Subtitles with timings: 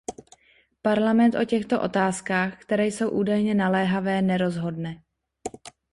[0.81, 5.03] Parlament o těchto otázkách, které jsou údajně naléhavé, nerozhodne.